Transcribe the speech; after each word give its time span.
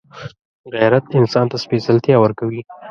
غیرت 0.73 1.05
انسان 1.19 1.45
ته 1.51 1.57
سپېڅلتیا 1.63 2.17
ورکوي 2.19 2.61